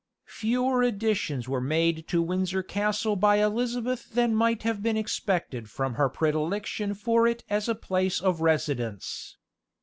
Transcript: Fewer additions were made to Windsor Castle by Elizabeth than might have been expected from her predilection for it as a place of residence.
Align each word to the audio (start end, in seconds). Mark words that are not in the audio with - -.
Fewer 0.25 0.81
additions 0.81 1.47
were 1.47 1.61
made 1.61 2.07
to 2.07 2.23
Windsor 2.23 2.63
Castle 2.63 3.15
by 3.15 3.35
Elizabeth 3.35 4.09
than 4.09 4.33
might 4.33 4.63
have 4.63 4.81
been 4.81 4.97
expected 4.97 5.69
from 5.69 5.93
her 5.93 6.09
predilection 6.09 6.95
for 6.95 7.27
it 7.27 7.43
as 7.51 7.69
a 7.69 7.75
place 7.75 8.19
of 8.19 8.41
residence. 8.41 9.37